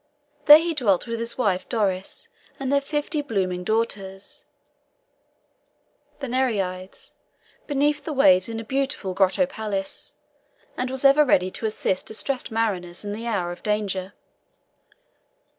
There 0.45 0.57
he 0.57 0.73
dwelt 0.73 1.05
with 1.05 1.19
his 1.19 1.37
wife 1.37 1.69
Doris 1.69 2.27
and 2.59 2.73
their 2.73 2.81
fifty 2.81 3.21
blooming 3.21 3.63
daughters, 3.63 4.45
the 6.19 6.27
Nereides, 6.27 7.13
beneath 7.67 8.03
the 8.03 8.11
waves 8.11 8.49
in 8.49 8.59
a 8.59 8.63
beautiful 8.63 9.13
grotto 9.13 9.45
palace, 9.45 10.15
and 10.75 10.89
was 10.89 11.05
ever 11.05 11.23
ready 11.23 11.51
to 11.51 11.67
assist 11.67 12.07
distressed 12.07 12.49
mariners 12.49 13.05
in 13.05 13.13
the 13.13 13.27
hour 13.27 13.51
of 13.51 13.61
danger. 13.61 14.15